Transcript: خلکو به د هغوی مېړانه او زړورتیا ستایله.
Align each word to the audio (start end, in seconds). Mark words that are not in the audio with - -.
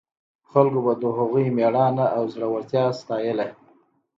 خلکو 0.51 0.79
به 0.85 0.93
د 1.01 1.03
هغوی 1.17 1.45
مېړانه 1.57 2.05
او 2.17 2.23
زړورتیا 2.33 2.85
ستایله. 3.01 3.47